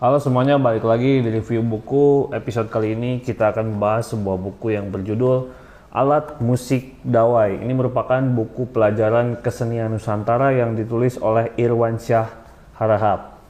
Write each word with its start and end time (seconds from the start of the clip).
Halo 0.00 0.16
semuanya, 0.16 0.56
balik 0.56 0.88
lagi 0.88 1.20
di 1.20 1.28
review 1.28 1.60
buku. 1.60 2.32
Episode 2.32 2.72
kali 2.72 2.96
ini 2.96 3.20
kita 3.20 3.52
akan 3.52 3.76
membahas 3.76 4.08
sebuah 4.16 4.40
buku 4.40 4.72
yang 4.72 4.88
berjudul 4.88 5.52
Alat 5.92 6.40
Musik 6.40 6.96
Dawai. 7.04 7.60
Ini 7.60 7.68
merupakan 7.76 8.16
buku 8.24 8.72
pelajaran 8.72 9.44
kesenian 9.44 9.92
Nusantara 9.92 10.56
yang 10.56 10.72
ditulis 10.72 11.20
oleh 11.20 11.52
Irwan 11.60 12.00
Syah 12.00 12.32
Harahap. 12.80 13.44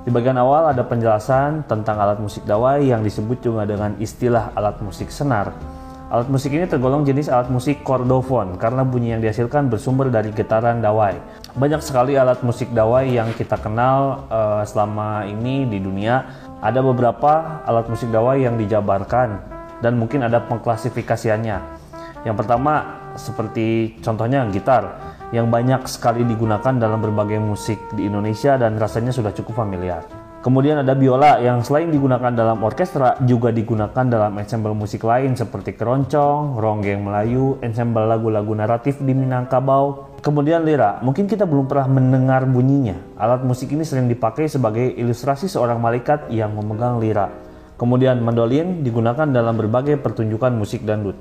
Di 0.00 0.08
bagian 0.08 0.40
awal 0.40 0.72
ada 0.72 0.80
penjelasan 0.80 1.68
tentang 1.68 2.00
alat 2.00 2.16
musik 2.24 2.48
dawai 2.48 2.80
yang 2.80 3.04
disebut 3.04 3.44
juga 3.44 3.68
dengan 3.68 4.00
istilah 4.00 4.56
alat 4.56 4.80
musik 4.80 5.12
senar. 5.12 5.79
Alat 6.10 6.26
musik 6.26 6.50
ini 6.50 6.66
tergolong 6.66 7.06
jenis 7.06 7.30
alat 7.30 7.54
musik 7.54 7.86
kordofon 7.86 8.58
karena 8.58 8.82
bunyi 8.82 9.14
yang 9.14 9.22
dihasilkan 9.22 9.70
bersumber 9.70 10.10
dari 10.10 10.34
getaran 10.34 10.82
dawai. 10.82 11.14
Banyak 11.54 11.78
sekali 11.86 12.18
alat 12.18 12.42
musik 12.42 12.74
dawai 12.74 13.06
yang 13.06 13.30
kita 13.38 13.54
kenal 13.62 14.26
uh, 14.26 14.66
selama 14.66 15.22
ini 15.30 15.70
di 15.70 15.78
dunia. 15.78 16.26
Ada 16.58 16.82
beberapa 16.82 17.62
alat 17.62 17.86
musik 17.86 18.10
dawai 18.10 18.42
yang 18.42 18.58
dijabarkan 18.58 19.38
dan 19.78 20.02
mungkin 20.02 20.26
ada 20.26 20.42
pengklasifikasiannya. 20.50 21.78
Yang 22.26 22.36
pertama 22.42 23.06
seperti 23.14 23.94
contohnya 24.02 24.50
gitar 24.50 25.14
yang 25.30 25.46
banyak 25.46 25.86
sekali 25.86 26.26
digunakan 26.26 26.74
dalam 26.74 26.98
berbagai 26.98 27.38
musik 27.38 27.78
di 27.94 28.10
Indonesia 28.10 28.58
dan 28.58 28.82
rasanya 28.82 29.14
sudah 29.14 29.30
cukup 29.30 29.62
familiar. 29.62 30.19
Kemudian 30.40 30.80
ada 30.80 30.96
biola 30.96 31.36
yang 31.36 31.60
selain 31.60 31.92
digunakan 31.92 32.32
dalam 32.32 32.64
orkestra 32.64 33.20
juga 33.28 33.52
digunakan 33.52 34.08
dalam 34.08 34.32
ensemble 34.40 34.72
musik 34.72 35.04
lain 35.04 35.36
seperti 35.36 35.76
keroncong, 35.76 36.56
ronggeng 36.56 37.04
Melayu, 37.04 37.60
ensemble 37.60 38.08
lagu-lagu 38.08 38.48
naratif 38.56 39.04
di 39.04 39.12
Minangkabau. 39.12 40.16
Kemudian 40.24 40.64
lira, 40.64 40.96
mungkin 41.04 41.28
kita 41.28 41.44
belum 41.44 41.68
pernah 41.68 41.92
mendengar 41.92 42.48
bunyinya. 42.48 43.20
Alat 43.20 43.44
musik 43.44 43.68
ini 43.76 43.84
sering 43.84 44.08
dipakai 44.08 44.48
sebagai 44.48 44.88
ilustrasi 44.96 45.44
seorang 45.44 45.76
malaikat 45.76 46.32
yang 46.32 46.56
memegang 46.56 46.96
lira. 46.96 47.28
Kemudian 47.76 48.24
mandolin 48.24 48.80
digunakan 48.80 49.28
dalam 49.28 49.60
berbagai 49.60 50.00
pertunjukan 50.00 50.56
musik 50.56 50.88
dangdut. 50.88 51.20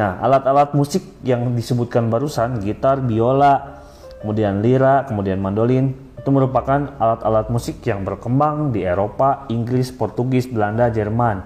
Nah, 0.00 0.16
alat-alat 0.24 0.72
musik 0.72 1.04
yang 1.28 1.52
disebutkan 1.52 2.08
barusan, 2.08 2.64
gitar, 2.64 3.04
biola, 3.04 3.84
kemudian 4.24 4.64
lira, 4.64 5.04
kemudian 5.04 5.44
mandolin, 5.44 6.05
itu 6.26 6.34
merupakan 6.34 6.90
alat-alat 6.98 7.54
musik 7.54 7.86
yang 7.86 8.02
berkembang 8.02 8.74
di 8.74 8.82
Eropa, 8.82 9.46
Inggris, 9.46 9.94
Portugis, 9.94 10.50
Belanda, 10.50 10.90
Jerman 10.90 11.38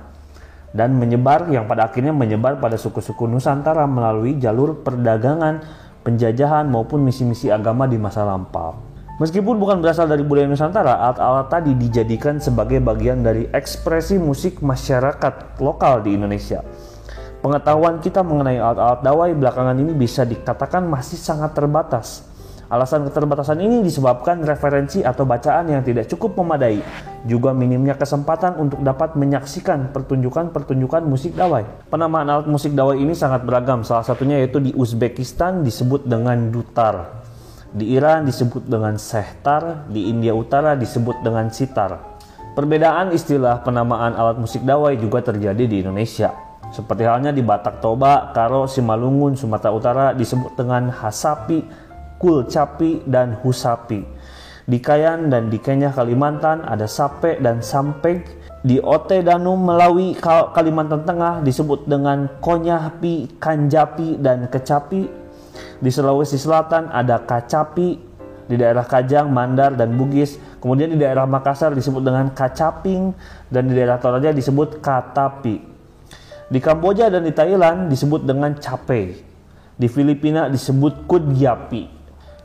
dan 0.72 0.96
menyebar 0.96 1.52
yang 1.52 1.68
pada 1.68 1.92
akhirnya 1.92 2.16
menyebar 2.16 2.56
pada 2.56 2.80
suku-suku 2.80 3.28
Nusantara 3.28 3.84
melalui 3.84 4.40
jalur 4.40 4.80
perdagangan, 4.80 5.60
penjajahan 6.00 6.64
maupun 6.64 7.04
misi-misi 7.04 7.52
agama 7.52 7.84
di 7.84 8.00
masa 8.00 8.24
lampau. 8.24 8.80
Meskipun 9.20 9.60
bukan 9.60 9.84
berasal 9.84 10.08
dari 10.08 10.24
budaya 10.24 10.48
Nusantara, 10.48 10.96
alat-alat 10.96 11.52
tadi 11.52 11.76
dijadikan 11.76 12.40
sebagai 12.40 12.80
bagian 12.80 13.20
dari 13.20 13.52
ekspresi 13.52 14.16
musik 14.16 14.64
masyarakat 14.64 15.60
lokal 15.60 16.00
di 16.00 16.16
Indonesia. 16.16 16.64
Pengetahuan 17.44 18.00
kita 18.00 18.24
mengenai 18.24 18.56
alat-alat 18.56 19.04
dawai 19.04 19.30
belakangan 19.36 19.76
ini 19.76 19.92
bisa 19.92 20.24
dikatakan 20.24 20.88
masih 20.88 21.20
sangat 21.20 21.52
terbatas 21.52 22.29
Alasan 22.70 23.02
keterbatasan 23.02 23.58
ini 23.58 23.82
disebabkan 23.82 24.46
referensi 24.46 25.02
atau 25.02 25.26
bacaan 25.26 25.74
yang 25.74 25.82
tidak 25.82 26.06
cukup 26.06 26.38
memadai, 26.38 26.78
juga 27.26 27.50
minimnya 27.50 27.98
kesempatan 27.98 28.62
untuk 28.62 28.78
dapat 28.86 29.18
menyaksikan 29.18 29.90
pertunjukan-pertunjukan 29.90 31.02
musik 31.02 31.34
dawai. 31.34 31.66
Penamaan 31.90 32.30
alat 32.30 32.46
musik 32.46 32.70
dawai 32.70 32.94
ini 32.94 33.10
sangat 33.10 33.42
beragam, 33.42 33.82
salah 33.82 34.06
satunya 34.06 34.38
yaitu 34.38 34.62
di 34.62 34.70
Uzbekistan 34.70 35.66
disebut 35.66 36.06
dengan 36.06 36.54
dutar, 36.54 37.26
di 37.74 37.90
Iran 37.90 38.22
disebut 38.22 38.62
dengan 38.70 38.94
sehtar, 39.02 39.90
di 39.90 40.06
India 40.06 40.30
Utara 40.30 40.78
disebut 40.78 41.26
dengan 41.26 41.50
sitar. 41.50 42.22
Perbedaan 42.54 43.10
istilah 43.10 43.66
penamaan 43.66 44.14
alat 44.14 44.38
musik 44.38 44.62
dawai 44.62 44.94
juga 44.94 45.26
terjadi 45.26 45.66
di 45.66 45.82
Indonesia. 45.82 46.30
Seperti 46.70 47.02
halnya 47.02 47.34
di 47.34 47.42
Batak 47.42 47.82
Toba, 47.82 48.30
Karo, 48.30 48.70
Simalungun, 48.70 49.34
Sumatera 49.34 49.74
Utara 49.74 50.06
disebut 50.14 50.54
dengan 50.54 50.86
hasapi, 50.86 51.89
Kulcapi, 52.20 53.08
dan 53.08 53.40
Husapi. 53.40 54.04
Di 54.68 54.78
Kayan 54.78 55.32
dan 55.32 55.48
di 55.48 55.56
Kenya 55.56 55.88
Kalimantan 55.88 56.62
ada 56.62 56.84
Sape 56.84 57.40
dan 57.40 57.64
Sampeg. 57.64 58.38
Di 58.60 58.76
Ote 58.76 59.24
Danum 59.24 59.56
Melawi 59.56 60.12
Kalimantan 60.52 61.08
Tengah 61.08 61.40
disebut 61.40 61.88
dengan 61.88 62.28
Konyahpi, 62.44 63.40
Kanjapi, 63.40 64.20
dan 64.20 64.52
Kecapi. 64.52 65.08
Di 65.80 65.88
Sulawesi 65.88 66.36
Selatan 66.36 66.92
ada 66.92 67.24
Kacapi, 67.24 67.96
di 68.44 68.54
daerah 68.60 68.84
Kajang, 68.84 69.32
Mandar, 69.32 69.72
dan 69.72 69.96
Bugis. 69.96 70.36
Kemudian 70.60 70.92
di 70.92 71.00
daerah 71.00 71.24
Makassar 71.24 71.72
disebut 71.72 72.04
dengan 72.04 72.28
Kacaping, 72.36 73.16
dan 73.48 73.64
di 73.64 73.72
daerah 73.72 73.96
Toraja 73.96 74.28
disebut 74.28 74.84
Katapi. 74.84 75.56
Di 76.52 76.58
Kamboja 76.60 77.08
dan 77.08 77.24
di 77.24 77.32
Thailand 77.32 77.88
disebut 77.88 78.28
dengan 78.28 78.52
Cape. 78.60 79.24
Di 79.80 79.88
Filipina 79.88 80.52
disebut 80.52 81.08
Kudyapi. 81.08 81.99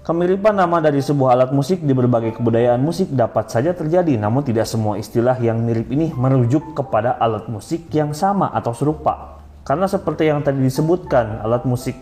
Kemiripan 0.05 0.53
nama 0.53 0.77
dari 0.85 1.01
sebuah 1.01 1.33
alat 1.33 1.49
musik 1.49 1.81
di 1.81 1.89
berbagai 1.89 2.37
kebudayaan 2.37 2.77
musik 2.77 3.09
dapat 3.09 3.49
saja 3.49 3.73
terjadi, 3.73 4.21
namun 4.21 4.45
tidak 4.45 4.69
semua 4.69 5.01
istilah 5.01 5.33
yang 5.41 5.65
mirip 5.65 5.89
ini 5.89 6.13
merujuk 6.13 6.77
kepada 6.77 7.17
alat 7.17 7.49
musik 7.49 7.89
yang 7.89 8.13
sama 8.13 8.53
atau 8.53 8.69
serupa. 8.77 9.41
Karena 9.65 9.89
seperti 9.89 10.29
yang 10.29 10.45
tadi 10.45 10.61
disebutkan, 10.61 11.41
alat 11.41 11.65
musik 11.65 11.97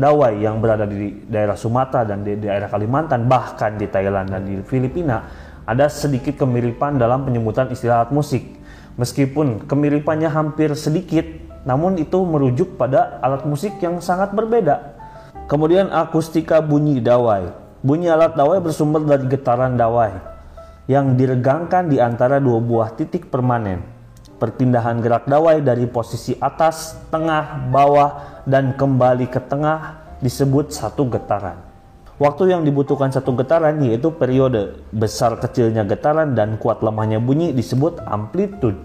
dawai 0.00 0.32
yang 0.40 0.64
berada 0.64 0.88
di 0.88 1.28
daerah 1.28 1.52
Sumatera 1.52 2.08
dan 2.08 2.24
di 2.24 2.40
daerah 2.40 2.72
Kalimantan, 2.72 3.28
bahkan 3.28 3.76
di 3.76 3.84
Thailand 3.84 4.32
dan 4.32 4.48
di 4.48 4.56
Filipina, 4.64 5.20
ada 5.68 5.92
sedikit 5.92 6.40
kemiripan 6.40 6.96
dalam 6.96 7.28
penyebutan 7.28 7.68
istilah 7.68 8.00
alat 8.08 8.16
musik. 8.16 8.48
Meskipun 8.96 9.68
kemiripannya 9.68 10.32
hampir 10.32 10.72
sedikit, 10.72 11.28
namun 11.68 12.00
itu 12.00 12.16
merujuk 12.16 12.80
pada 12.80 13.20
alat 13.20 13.44
musik 13.44 13.76
yang 13.84 14.00
sangat 14.00 14.32
berbeda 14.32 14.91
Kemudian 15.50 15.90
akustika 15.90 16.62
bunyi 16.62 17.02
dawai. 17.02 17.50
Bunyi 17.82 18.06
alat 18.06 18.38
dawai 18.38 18.62
bersumber 18.62 19.02
dari 19.02 19.26
getaran 19.26 19.74
dawai 19.74 20.32
yang 20.90 21.14
diregangkan 21.14 21.90
di 21.90 21.98
antara 22.02 22.42
dua 22.42 22.58
buah 22.58 22.94
titik 22.94 23.30
permanen. 23.30 23.82
Perpindahan 24.38 24.98
gerak 24.98 25.30
dawai 25.30 25.62
dari 25.62 25.86
posisi 25.86 26.34
atas, 26.38 26.98
tengah, 27.14 27.70
bawah, 27.70 28.42
dan 28.42 28.74
kembali 28.74 29.30
ke 29.30 29.38
tengah 29.38 30.02
disebut 30.18 30.74
satu 30.74 31.06
getaran. 31.06 31.58
Waktu 32.18 32.54
yang 32.54 32.62
dibutuhkan 32.62 33.10
satu 33.10 33.34
getaran 33.34 33.82
yaitu 33.82 34.14
periode 34.14 34.78
besar 34.94 35.38
kecilnya 35.42 35.82
getaran 35.82 36.38
dan 36.38 36.54
kuat 36.54 36.78
lemahnya 36.82 37.18
bunyi 37.18 37.50
disebut 37.50 37.98
amplitude. 38.06 38.78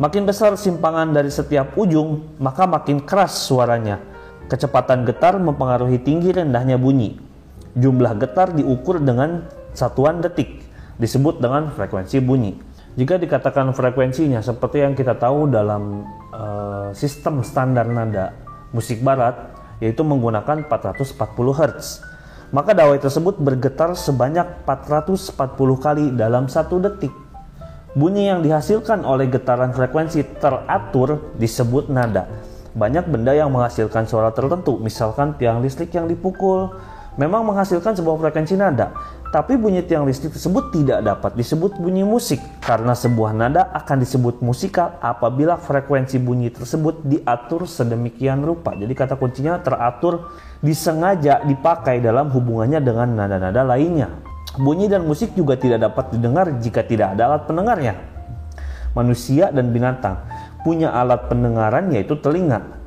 Makin 0.00 0.26
besar 0.26 0.56
simpangan 0.58 1.12
dari 1.14 1.30
setiap 1.30 1.76
ujung, 1.78 2.34
maka 2.42 2.66
makin 2.66 3.04
keras 3.04 3.46
suaranya. 3.46 4.09
Kecepatan 4.50 5.06
getar 5.06 5.38
mempengaruhi 5.38 6.02
tinggi 6.02 6.34
rendahnya 6.34 6.74
bunyi. 6.74 7.14
Jumlah 7.78 8.18
getar 8.18 8.50
diukur 8.50 8.98
dengan 8.98 9.46
satuan 9.78 10.18
detik, 10.18 10.66
disebut 10.98 11.38
dengan 11.38 11.70
frekuensi 11.70 12.18
bunyi. 12.18 12.58
Jika 12.98 13.14
dikatakan 13.22 13.70
frekuensinya 13.70 14.42
seperti 14.42 14.82
yang 14.82 14.98
kita 14.98 15.14
tahu 15.14 15.46
dalam 15.46 16.02
uh, 16.34 16.90
sistem 16.90 17.46
standar 17.46 17.86
nada 17.86 18.34
musik 18.74 18.98
barat, 19.06 19.54
yaitu 19.78 20.02
menggunakan 20.02 20.66
440 20.66 21.14
Hz, 21.54 22.02
maka 22.50 22.74
dawai 22.74 22.98
tersebut 22.98 23.38
bergetar 23.38 23.94
sebanyak 23.94 24.66
440 24.66 25.30
kali 25.78 26.10
dalam 26.10 26.50
satu 26.50 26.82
detik. 26.82 27.14
Bunyi 27.94 28.34
yang 28.34 28.42
dihasilkan 28.42 29.06
oleh 29.06 29.30
getaran 29.30 29.70
frekuensi 29.70 30.42
teratur 30.42 31.38
disebut 31.38 31.86
nada 31.86 32.39
banyak 32.74 33.06
benda 33.10 33.34
yang 33.34 33.50
menghasilkan 33.50 34.06
suara 34.06 34.30
tertentu, 34.30 34.78
misalkan 34.78 35.34
tiang 35.34 35.58
listrik 35.58 35.90
yang 35.90 36.06
dipukul, 36.06 36.70
memang 37.18 37.42
menghasilkan 37.42 37.98
sebuah 37.98 38.16
frekuensi 38.22 38.54
nada. 38.54 38.94
Tapi 39.30 39.54
bunyi 39.54 39.86
tiang 39.86 40.02
listrik 40.10 40.34
tersebut 40.34 40.74
tidak 40.74 41.06
dapat 41.06 41.38
disebut 41.38 41.78
bunyi 41.78 42.02
musik 42.02 42.42
karena 42.66 42.98
sebuah 42.98 43.30
nada 43.30 43.70
akan 43.78 44.02
disebut 44.02 44.42
musikal 44.42 44.98
apabila 44.98 45.54
frekuensi 45.54 46.18
bunyi 46.18 46.50
tersebut 46.50 47.06
diatur 47.06 47.62
sedemikian 47.62 48.42
rupa. 48.42 48.74
Jadi 48.74 48.90
kata 48.90 49.14
kuncinya 49.14 49.62
teratur 49.62 50.34
disengaja 50.58 51.46
dipakai 51.46 52.02
dalam 52.02 52.26
hubungannya 52.34 52.82
dengan 52.82 53.14
nada-nada 53.14 53.62
lainnya. 53.62 54.10
Bunyi 54.58 54.90
dan 54.90 55.06
musik 55.06 55.30
juga 55.38 55.54
tidak 55.54 55.86
dapat 55.86 56.10
didengar 56.10 56.50
jika 56.58 56.82
tidak 56.82 57.14
ada 57.14 57.30
alat 57.30 57.42
pendengarnya. 57.46 57.94
Manusia 58.98 59.54
dan 59.54 59.70
binatang 59.70 60.18
punya 60.62 60.92
alat 60.92 61.28
pendengaran 61.30 61.92
yaitu 61.92 62.18
telinga 62.18 62.80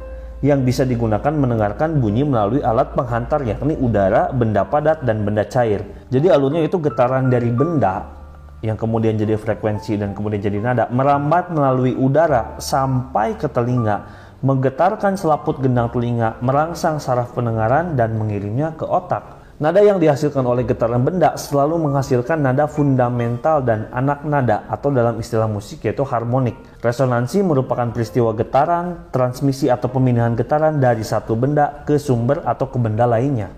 yang 0.43 0.67
bisa 0.67 0.83
digunakan 0.83 1.31
mendengarkan 1.31 2.03
bunyi 2.03 2.27
melalui 2.27 2.59
alat 2.59 2.91
penghantar 2.91 3.47
yakni 3.47 3.79
udara, 3.79 4.27
benda 4.35 4.67
padat, 4.67 5.07
dan 5.07 5.23
benda 5.23 5.47
cair. 5.47 5.87
Jadi 6.11 6.27
alurnya 6.27 6.67
itu 6.67 6.83
getaran 6.83 7.31
dari 7.31 7.47
benda 7.47 8.11
yang 8.59 8.75
kemudian 8.75 9.15
jadi 9.15 9.39
frekuensi 9.39 9.99
dan 9.99 10.15
kemudian 10.15 10.39
jadi 10.39 10.59
nada 10.59 10.87
merambat 10.91 11.51
melalui 11.51 11.95
udara 11.95 12.59
sampai 12.59 13.35
ke 13.35 13.47
telinga 13.51 14.07
menggetarkan 14.43 15.15
selaput 15.15 15.63
gendang 15.63 15.87
telinga, 15.87 16.35
merangsang 16.43 16.99
saraf 16.99 17.31
pendengaran 17.31 17.95
dan 17.95 18.19
mengirimnya 18.19 18.75
ke 18.75 18.83
otak. 18.83 19.42
Nada 19.61 19.85
yang 19.85 20.01
dihasilkan 20.01 20.41
oleh 20.41 20.65
getaran 20.65 21.05
benda 21.05 21.37
selalu 21.37 21.77
menghasilkan 21.85 22.41
nada 22.41 22.65
fundamental 22.65 23.61
dan 23.61 23.85
anak 23.93 24.25
nada 24.25 24.65
atau 24.65 24.89
dalam 24.89 25.13
istilah 25.21 25.45
musik 25.45 25.85
yaitu 25.85 26.01
harmonik. 26.01 26.57
Resonansi 26.81 27.45
merupakan 27.45 27.85
peristiwa 27.93 28.33
getaran, 28.33 29.13
transmisi 29.13 29.69
atau 29.69 29.93
pemindahan 29.93 30.33
getaran 30.33 30.81
dari 30.81 31.05
satu 31.05 31.37
benda 31.37 31.85
ke 31.85 32.01
sumber 32.01 32.41
atau 32.49 32.65
ke 32.65 32.81
benda 32.81 33.05
lainnya. 33.05 33.53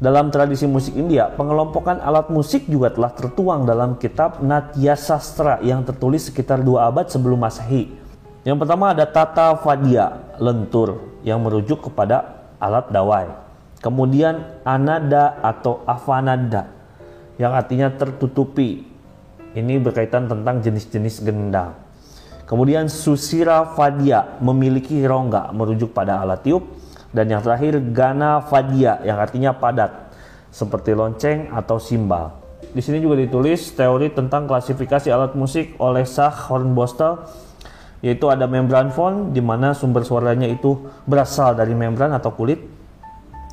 Dalam 0.00 0.32
tradisi 0.32 0.64
musik 0.64 0.96
India, 0.96 1.28
pengelompokan 1.36 2.00
alat 2.00 2.32
musik 2.32 2.64
juga 2.64 2.88
telah 2.96 3.12
tertuang 3.12 3.68
dalam 3.68 4.00
kitab 4.00 4.40
Natya 4.40 4.96
Sastra 4.96 5.60
yang 5.60 5.84
tertulis 5.84 6.24
sekitar 6.24 6.64
dua 6.64 6.88
abad 6.88 7.12
sebelum 7.12 7.44
Masehi. 7.44 7.92
Yang 8.48 8.64
pertama 8.64 8.96
ada 8.96 9.04
Tata 9.04 9.60
Vadia, 9.60 10.24
lentur, 10.40 11.20
yang 11.20 11.44
merujuk 11.44 11.84
kepada 11.84 12.48
alat 12.56 12.88
dawai. 12.88 13.43
Kemudian 13.84 14.64
Anada 14.64 15.44
atau 15.44 15.84
Avanada, 15.84 16.72
yang 17.36 17.52
artinya 17.52 17.92
tertutupi. 17.92 18.80
Ini 19.52 19.76
berkaitan 19.76 20.24
tentang 20.24 20.64
jenis-jenis 20.64 21.20
gendang. 21.20 21.76
Kemudian 22.48 22.88
Susira 22.88 23.76
Vadia 23.76 24.40
memiliki 24.40 25.04
rongga 25.04 25.52
merujuk 25.52 25.92
pada 25.92 26.24
alat 26.24 26.40
tiup 26.42 26.64
dan 27.12 27.28
yang 27.28 27.44
terakhir 27.44 27.78
Gana 27.92 28.40
Fadia 28.42 29.04
yang 29.06 29.20
artinya 29.20 29.54
padat 29.54 30.16
seperti 30.50 30.96
lonceng 30.96 31.54
atau 31.54 31.76
simbal. 31.76 32.34
Di 32.74 32.82
sini 32.82 32.98
juga 32.98 33.14
ditulis 33.20 33.78
teori 33.78 34.10
tentang 34.10 34.50
klasifikasi 34.50 35.12
alat 35.12 35.38
musik 35.38 35.78
oleh 35.78 36.02
Sach 36.02 36.50
Hornbostel 36.50 37.22
yaitu 38.02 38.26
ada 38.26 38.50
membran 38.50 38.90
fon 38.90 39.30
di 39.30 39.40
mana 39.40 39.70
sumber 39.72 40.02
suaranya 40.02 40.50
itu 40.50 40.88
berasal 41.06 41.54
dari 41.54 41.72
membran 41.78 42.10
atau 42.10 42.34
kulit. 42.34 42.73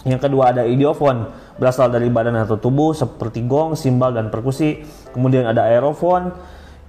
Yang 0.02 0.30
kedua 0.30 0.50
ada 0.50 0.66
idiofon 0.66 1.30
berasal 1.62 1.94
dari 1.94 2.10
badan 2.10 2.34
atau 2.42 2.58
tubuh 2.58 2.98
seperti 2.98 3.46
gong, 3.46 3.78
simbal 3.78 4.18
dan 4.18 4.34
perkusi. 4.34 4.82
Kemudian 5.14 5.46
ada 5.46 5.70
aerofon 5.70 6.34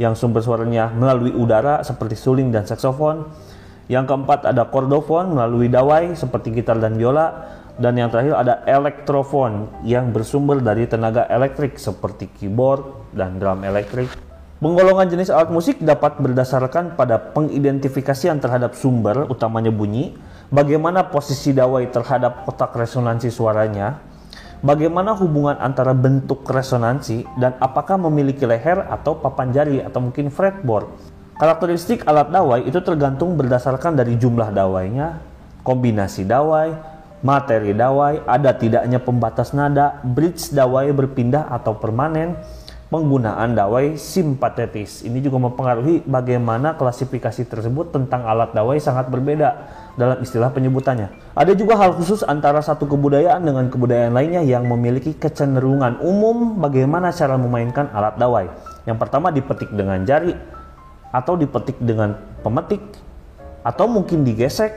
yang 0.01 0.17
sumber 0.17 0.41
suaranya 0.41 0.89
melalui 0.89 1.33
udara 1.37 1.85
seperti 1.85 2.17
suling 2.17 2.49
dan 2.49 2.65
saksofon. 2.65 3.29
Yang 3.93 4.09
keempat 4.09 4.49
ada 4.49 4.65
kordofon 4.73 5.37
melalui 5.37 5.69
dawai 5.69 6.17
seperti 6.17 6.57
gitar 6.57 6.81
dan 6.81 6.97
biola. 6.97 7.61
Dan 7.73 7.97
yang 7.97 8.13
terakhir 8.13 8.37
ada 8.37 8.55
elektrofon 8.69 9.81
yang 9.89 10.13
bersumber 10.13 10.61
dari 10.61 10.85
tenaga 10.85 11.25
elektrik 11.33 11.81
seperti 11.81 12.29
keyboard 12.29 13.13
dan 13.17 13.41
drum 13.41 13.65
elektrik. 13.65 14.13
Penggolongan 14.61 15.09
jenis 15.09 15.33
alat 15.33 15.51
musik 15.51 15.81
dapat 15.81 16.21
berdasarkan 16.21 16.95
pada 16.95 17.19
pengidentifikasian 17.33 18.39
terhadap 18.39 18.77
sumber, 18.77 19.25
utamanya 19.27 19.73
bunyi, 19.75 20.15
bagaimana 20.53 21.09
posisi 21.09 21.57
dawai 21.57 21.89
terhadap 21.89 22.45
kotak 22.45 22.77
resonansi 22.77 23.33
suaranya, 23.33 23.99
bagaimana 24.61 25.17
hubungan 25.17 25.57
antara 25.57 25.97
bentuk 25.97 26.45
resonansi, 26.45 27.25
dan 27.41 27.57
apakah 27.59 27.97
memiliki 27.97 28.45
leher 28.45 28.85
atau 28.87 29.17
papan 29.17 29.51
jari 29.51 29.81
atau 29.81 30.05
mungkin 30.05 30.29
fretboard. 30.29 30.87
Karakteristik 31.41 32.05
alat 32.07 32.29
dawai 32.29 32.61
itu 32.63 32.79
tergantung 32.85 33.35
berdasarkan 33.35 33.97
dari 33.99 34.21
jumlah 34.21 34.53
dawainya, 34.53 35.19
kombinasi 35.65 36.29
dawai, 36.29 36.77
materi 37.25 37.73
dawai, 37.73 38.23
ada 38.29 38.53
tidaknya 38.55 39.01
pembatas 39.03 39.51
nada, 39.57 39.99
bridge 40.05 40.53
dawai 40.53 40.93
berpindah 40.93 41.51
atau 41.51 41.75
permanen, 41.75 42.37
penggunaan 42.93 43.57
dawai 43.57 43.97
simpatetis. 43.97 45.01
Ini 45.01 45.25
juga 45.25 45.41
mempengaruhi 45.41 46.05
bagaimana 46.05 46.77
klasifikasi 46.77 47.49
tersebut 47.49 47.97
tentang 47.97 48.29
alat 48.29 48.53
dawai 48.53 48.77
sangat 48.77 49.09
berbeda 49.09 49.49
dalam 49.97 50.21
istilah 50.21 50.53
penyebutannya. 50.53 51.09
Ada 51.33 51.57
juga 51.57 51.81
hal 51.81 51.97
khusus 51.97 52.21
antara 52.21 52.61
satu 52.61 52.85
kebudayaan 52.85 53.41
dengan 53.41 53.73
kebudayaan 53.73 54.13
lainnya 54.13 54.45
yang 54.45 54.69
memiliki 54.69 55.17
kecenderungan 55.17 56.05
umum 56.05 56.61
bagaimana 56.61 57.09
cara 57.17 57.41
memainkan 57.41 57.89
alat 57.97 58.21
dawai. 58.21 58.53
Yang 58.85 58.99
pertama 59.01 59.33
dipetik 59.33 59.73
dengan 59.73 60.05
jari, 60.05 60.37
atau 61.13 61.37
dipetik 61.37 61.77
dengan 61.79 62.17
pemetik 62.41 62.81
atau 63.63 63.87
mungkin 63.87 64.25
digesek, 64.27 64.73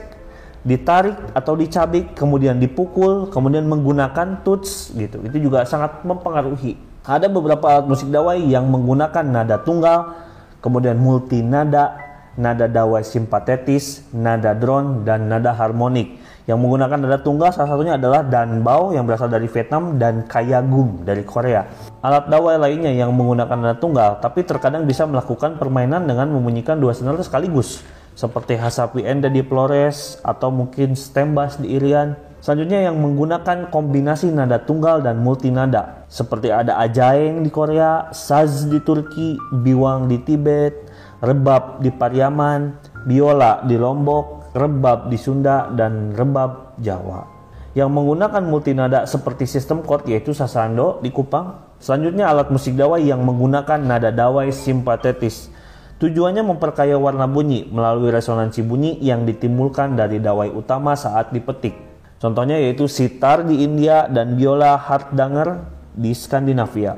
ditarik 0.62 1.16
atau 1.32 1.56
dicabik, 1.58 2.14
kemudian 2.14 2.60
dipukul, 2.60 3.32
kemudian 3.32 3.66
menggunakan 3.66 4.44
tuts 4.44 4.94
gitu. 4.94 5.18
Itu 5.24 5.40
juga 5.40 5.64
sangat 5.66 6.04
mempengaruhi. 6.04 6.78
Ada 7.06 7.30
beberapa 7.30 7.62
alat 7.70 7.86
musik 7.86 8.10
dawai 8.10 8.34
yang 8.42 8.66
menggunakan 8.66 9.22
nada 9.22 9.62
tunggal, 9.62 10.10
kemudian 10.58 10.98
multi 10.98 11.38
nada, 11.38 11.94
nada 12.34 12.66
dawai 12.66 13.06
simpatetis, 13.06 14.02
nada 14.10 14.58
drone, 14.58 15.06
dan 15.06 15.30
nada 15.30 15.54
harmonik. 15.54 16.18
Yang 16.50 16.58
menggunakan 16.66 16.98
nada 16.98 17.22
tunggal 17.22 17.54
salah 17.54 17.70
satunya 17.70 17.94
adalah 17.94 18.26
danbao 18.26 18.90
yang 18.90 19.06
berasal 19.06 19.30
dari 19.30 19.46
Vietnam 19.46 20.02
dan 20.02 20.26
kayagum 20.26 21.06
dari 21.06 21.22
Korea. 21.22 21.70
Alat 22.02 22.26
dawai 22.26 22.58
lainnya 22.58 22.90
yang 22.90 23.14
menggunakan 23.14 23.54
nada 23.54 23.78
tunggal 23.78 24.18
tapi 24.18 24.42
terkadang 24.42 24.82
bisa 24.82 25.06
melakukan 25.06 25.62
permainan 25.62 26.06
dengan 26.10 26.30
membunyikan 26.30 26.78
dua 26.78 26.94
senar 26.94 27.18
sekaligus 27.22 27.82
seperti 28.14 28.54
hasapi 28.58 29.02
enda 29.02 29.26
di 29.26 29.42
Flores 29.42 30.22
atau 30.22 30.54
mungkin 30.54 30.94
stem 30.94 31.34
bass 31.34 31.58
di 31.58 31.74
Irian. 31.74 32.14
Selanjutnya 32.46 32.86
yang 32.86 33.02
menggunakan 33.02 33.74
kombinasi 33.74 34.30
nada 34.30 34.62
tunggal 34.62 35.02
dan 35.02 35.18
multi 35.18 35.50
nada 35.50 36.06
seperti 36.06 36.54
ada 36.54 36.78
ajaeng 36.78 37.42
di 37.42 37.50
Korea, 37.50 38.14
saz 38.14 38.70
di 38.70 38.78
Turki, 38.86 39.34
biwang 39.50 40.06
di 40.06 40.22
Tibet, 40.22 40.86
rebab 41.26 41.82
di 41.82 41.90
Pariaman, 41.90 42.70
biola 43.02 43.66
di 43.66 43.74
Lombok, 43.74 44.54
rebab 44.54 45.10
di 45.10 45.18
Sunda, 45.18 45.66
dan 45.74 46.14
rebab 46.14 46.78
Jawa. 46.78 47.26
Yang 47.74 47.90
menggunakan 47.90 48.42
multinada 48.46 49.10
seperti 49.10 49.42
sistem 49.50 49.82
chord 49.82 50.06
yaitu 50.06 50.30
sasando 50.30 51.02
di 51.02 51.10
Kupang. 51.10 51.74
Selanjutnya 51.82 52.30
alat 52.30 52.54
musik 52.54 52.78
dawai 52.78 53.02
yang 53.02 53.26
menggunakan 53.26 53.82
nada 53.82 54.14
dawai 54.14 54.54
simpatetis. 54.54 55.50
Tujuannya 55.98 56.46
memperkaya 56.46 56.94
warna 56.94 57.26
bunyi 57.26 57.66
melalui 57.66 58.14
resonansi 58.14 58.62
bunyi 58.62 59.02
yang 59.02 59.26
ditimbulkan 59.26 59.98
dari 59.98 60.22
dawai 60.22 60.54
utama 60.54 60.94
saat 60.94 61.34
dipetik. 61.34 61.85
Contohnya 62.16 62.56
yaitu 62.56 62.88
sitar 62.88 63.44
di 63.44 63.60
India 63.60 64.08
dan 64.08 64.40
biola 64.40 64.80
hardanger 64.80 65.62
di 65.92 66.16
Skandinavia. 66.16 66.96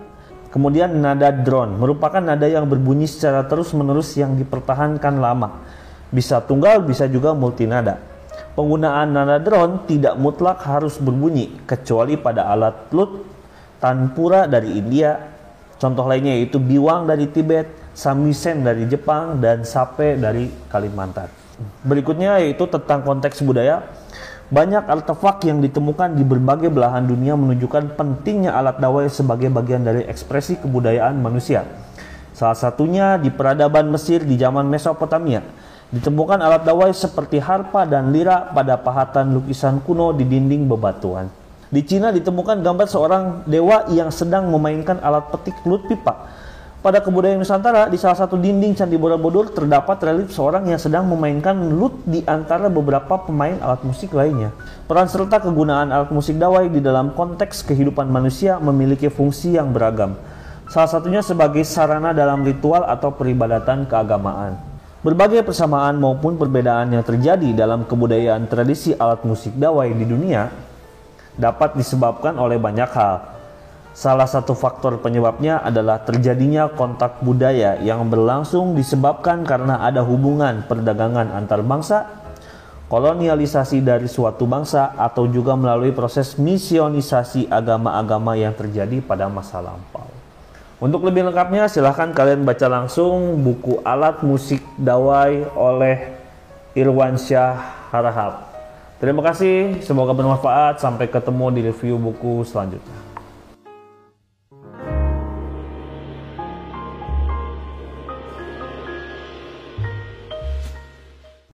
Kemudian 0.49 0.95
nada 0.99 1.29
drone 1.35 1.77
merupakan 1.77 2.23
nada 2.23 2.49
yang 2.49 2.65
berbunyi 2.65 3.05
secara 3.05 3.45
terus-menerus 3.45 4.17
yang 4.17 4.39
dipertahankan 4.39 5.21
lama 5.21 5.61
bisa 6.09 6.41
tunggal, 6.41 6.81
bisa 6.85 7.05
juga 7.05 7.37
multinada. 7.37 8.01
Penggunaan 8.57 9.13
nada 9.15 9.39
drone 9.39 9.87
tidak 9.87 10.19
mutlak 10.19 10.65
harus 10.67 10.99
berbunyi, 10.99 11.53
kecuali 11.69 12.19
pada 12.19 12.51
alat 12.51 12.91
lut, 12.91 13.23
tanpura 13.79 14.51
dari 14.51 14.75
India, 14.75 15.15
contoh 15.79 16.09
lainnya 16.09 16.35
yaitu 16.35 16.59
biwang 16.59 17.07
dari 17.07 17.31
Tibet, 17.31 17.71
samisen 17.95 18.67
dari 18.67 18.89
Jepang, 18.91 19.39
dan 19.39 19.63
sape 19.63 20.19
dari 20.19 20.51
Kalimantan. 20.67 21.31
Berikutnya 21.87 22.43
yaitu 22.43 22.67
tentang 22.67 23.07
konteks 23.07 23.43
budaya. 23.47 23.83
Banyak 24.49 24.89
artefak 24.89 25.45
yang 25.45 25.61
ditemukan 25.61 26.17
di 26.17 26.25
berbagai 26.25 26.73
belahan 26.73 27.05
dunia 27.05 27.37
menunjukkan 27.37 28.01
pentingnya 28.01 28.57
alat 28.57 28.81
dawai 28.81 29.05
sebagai 29.13 29.53
bagian 29.53 29.85
dari 29.85 30.09
ekspresi 30.09 30.57
kebudayaan 30.65 31.21
manusia. 31.21 31.69
Salah 32.33 32.57
satunya 32.57 33.21
di 33.21 33.29
peradaban 33.29 33.93
Mesir 33.93 34.25
di 34.25 34.41
zaman 34.41 34.65
Mesopotamia 34.71 35.45
Ditemukan 35.89 36.37
alat 36.45 36.69
dawai 36.69 36.93
seperti 36.93 37.41
harpa 37.41 37.89
dan 37.89 38.13
lira 38.13 38.53
pada 38.53 38.77
pahatan 38.77 39.33
lukisan 39.33 39.81
kuno 39.81 40.13
di 40.13 40.29
dinding 40.29 40.69
bebatuan. 40.69 41.33
Di 41.73 41.81
Cina 41.81 42.13
ditemukan 42.13 42.61
gambar 42.61 42.85
seorang 42.85 43.25
dewa 43.49 43.89
yang 43.89 44.13
sedang 44.13 44.53
memainkan 44.53 45.01
alat 45.01 45.33
petik 45.33 45.57
lut 45.65 45.89
pipa. 45.89 46.29
Pada 46.79 47.03
kebudayaan 47.03 47.43
Nusantara, 47.43 47.91
di 47.91 47.99
salah 47.99 48.15
satu 48.15 48.39
dinding 48.39 48.79
Candi 48.79 48.95
Borobudur 48.95 49.51
terdapat 49.51 49.99
relief 49.99 50.31
seorang 50.31 50.63
yang 50.71 50.79
sedang 50.79 51.11
memainkan 51.11 51.59
lut 51.75 51.91
di 52.07 52.23
antara 52.23 52.71
beberapa 52.71 53.19
pemain 53.19 53.59
alat 53.59 53.83
musik 53.83 54.15
lainnya. 54.15 54.55
Peran 54.87 55.11
serta 55.11 55.43
kegunaan 55.43 55.91
alat 55.91 56.15
musik 56.15 56.39
dawai 56.39 56.71
di 56.71 56.79
dalam 56.79 57.19
konteks 57.19 57.67
kehidupan 57.67 58.07
manusia 58.07 58.63
memiliki 58.63 59.11
fungsi 59.11 59.59
yang 59.59 59.75
beragam. 59.75 60.15
Salah 60.71 60.87
satunya 60.87 61.19
sebagai 61.19 61.67
sarana 61.67 62.15
dalam 62.15 62.47
ritual 62.47 62.87
atau 62.87 63.11
peribadatan 63.11 63.83
keagamaan. 63.91 64.55
Berbagai 65.03 65.43
persamaan 65.43 65.99
maupun 65.99 66.39
perbedaan 66.39 66.95
yang 66.95 67.03
terjadi 67.03 67.59
dalam 67.59 67.91
kebudayaan 67.91 68.47
tradisi 68.47 68.95
alat 68.95 69.27
musik 69.27 69.51
dawai 69.59 69.91
di 69.91 70.07
dunia 70.07 70.47
dapat 71.35 71.75
disebabkan 71.75 72.39
oleh 72.39 72.55
banyak 72.55 72.91
hal. 72.95 73.38
Salah 73.99 74.31
satu 74.31 74.55
faktor 74.55 75.03
penyebabnya 75.03 75.59
adalah 75.59 75.99
terjadinya 75.99 76.71
kontak 76.71 77.19
budaya 77.19 77.83
yang 77.83 78.07
berlangsung 78.07 78.79
disebabkan 78.79 79.43
karena 79.43 79.83
ada 79.83 80.07
hubungan 80.07 80.63
perdagangan 80.71 81.35
antar 81.35 81.67
bangsa, 81.67 82.07
kolonialisasi 82.87 83.83
dari 83.83 84.07
suatu 84.07 84.47
bangsa, 84.47 84.95
atau 84.95 85.27
juga 85.27 85.59
melalui 85.59 85.91
proses 85.91 86.39
misionisasi 86.39 87.51
agama-agama 87.51 88.39
yang 88.39 88.55
terjadi 88.55 89.03
pada 89.03 89.27
masa 89.27 89.59
lampau. 89.59 90.07
Untuk 90.79 91.03
lebih 91.03 91.27
lengkapnya 91.27 91.67
silahkan 91.67 92.15
kalian 92.15 92.47
baca 92.47 92.71
langsung 92.71 93.43
buku 93.43 93.83
alat 93.83 94.23
musik 94.23 94.63
dawai 94.79 95.43
oleh 95.59 96.15
Irwansyah 96.79 97.91
Harahap. 97.91 98.47
Terima 99.03 99.27
kasih, 99.27 99.83
semoga 99.83 100.15
bermanfaat. 100.15 100.79
Sampai 100.79 101.11
ketemu 101.11 101.47
di 101.51 101.61
review 101.67 101.99
buku 101.99 102.47
selanjutnya. 102.47 103.08